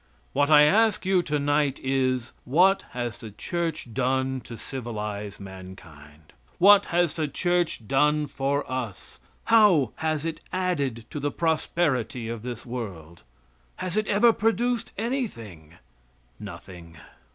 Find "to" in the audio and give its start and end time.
4.45-4.57, 11.11-11.19